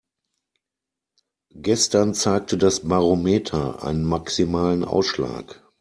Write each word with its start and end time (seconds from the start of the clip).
Gestern 1.53 2.15
zeigte 2.15 2.57
das 2.57 2.87
Barometer 2.89 3.83
einen 3.83 4.03
maximalen 4.03 4.83
Ausschlag. 4.83 5.61